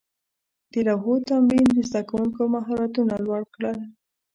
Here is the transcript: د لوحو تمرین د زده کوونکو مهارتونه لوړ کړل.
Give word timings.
د 0.71 0.73
لوحو 0.87 1.13
تمرین 1.29 1.65
د 1.75 1.77
زده 1.89 2.01
کوونکو 2.09 2.41
مهارتونه 2.55 3.13
لوړ 3.25 3.41
کړل. 3.55 3.77